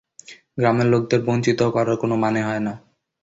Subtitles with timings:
[0.57, 2.73] গ্রামের লোকদের বঞ্চিত করার কোনো মানে হয় না।